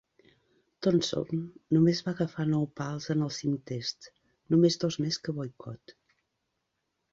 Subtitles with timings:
[0.85, 1.43] Thomson
[1.77, 4.11] només va agafar nou pals en els cinc Tests,
[4.55, 5.97] només dos més que Boycott.